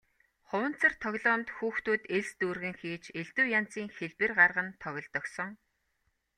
Хуванцар 0.49 0.93
тоглоомд 1.03 1.47
хүүхдүүд 1.57 2.01
элс 2.15 2.31
дүүргэн 2.39 2.75
хийж 2.81 3.03
элдэв 3.21 3.45
янзын 3.59 3.87
хэлбэр 3.97 4.31
гарган 4.39 4.67
тоглодог 4.83 5.25
сон. 5.35 5.51